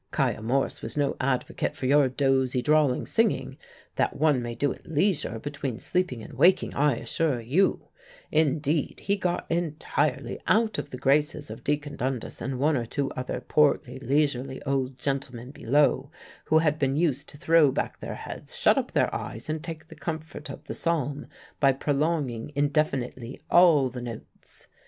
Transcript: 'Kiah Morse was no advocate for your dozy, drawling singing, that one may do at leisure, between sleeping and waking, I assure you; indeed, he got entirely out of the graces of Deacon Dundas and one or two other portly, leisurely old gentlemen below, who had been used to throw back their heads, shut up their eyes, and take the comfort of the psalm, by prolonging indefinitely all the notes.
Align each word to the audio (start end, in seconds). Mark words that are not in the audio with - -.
'Kiah 0.11 0.41
Morse 0.41 0.81
was 0.81 0.97
no 0.97 1.15
advocate 1.21 1.75
for 1.75 1.85
your 1.85 2.09
dozy, 2.09 2.59
drawling 2.59 3.05
singing, 3.05 3.55
that 3.97 4.15
one 4.15 4.41
may 4.41 4.55
do 4.55 4.73
at 4.73 4.89
leisure, 4.91 5.37
between 5.37 5.77
sleeping 5.77 6.23
and 6.23 6.33
waking, 6.33 6.73
I 6.73 6.95
assure 6.95 7.39
you; 7.39 7.85
indeed, 8.31 9.01
he 9.01 9.15
got 9.15 9.45
entirely 9.51 10.39
out 10.47 10.79
of 10.79 10.89
the 10.89 10.97
graces 10.97 11.51
of 11.51 11.63
Deacon 11.63 11.97
Dundas 11.97 12.41
and 12.41 12.57
one 12.57 12.75
or 12.75 12.87
two 12.87 13.11
other 13.11 13.41
portly, 13.41 13.99
leisurely 13.99 14.59
old 14.63 14.97
gentlemen 14.97 15.51
below, 15.51 16.09
who 16.45 16.57
had 16.57 16.79
been 16.79 16.95
used 16.95 17.29
to 17.29 17.37
throw 17.37 17.71
back 17.71 17.99
their 17.99 18.15
heads, 18.15 18.57
shut 18.57 18.79
up 18.79 18.93
their 18.93 19.13
eyes, 19.13 19.49
and 19.49 19.63
take 19.63 19.87
the 19.87 19.93
comfort 19.95 20.49
of 20.49 20.63
the 20.63 20.73
psalm, 20.73 21.27
by 21.59 21.71
prolonging 21.71 22.51
indefinitely 22.55 23.39
all 23.51 23.87
the 23.87 24.01
notes. 24.01 24.67